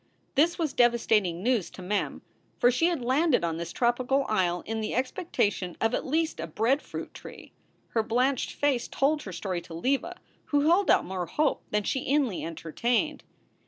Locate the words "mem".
1.83-2.23